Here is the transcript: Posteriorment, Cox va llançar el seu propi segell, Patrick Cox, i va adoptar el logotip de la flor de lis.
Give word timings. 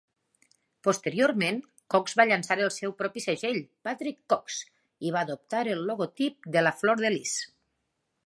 Posteriorment, 0.85 1.59
Cox 1.95 2.15
va 2.21 2.25
llançar 2.29 2.57
el 2.67 2.71
seu 2.77 2.95
propi 3.01 3.23
segell, 3.25 3.61
Patrick 3.89 4.19
Cox, 4.33 4.57
i 5.09 5.13
va 5.17 5.23
adoptar 5.29 5.63
el 5.75 5.87
logotip 5.91 6.51
de 6.57 6.67
la 6.69 6.73
flor 6.81 7.05
de 7.05 7.13
lis. 7.19 7.37